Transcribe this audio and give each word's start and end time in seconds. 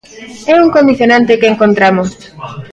É 0.53 0.53
un 0.65 0.69
condicionante 0.77 1.39
que 1.39 1.51
encontramos. 1.53 2.09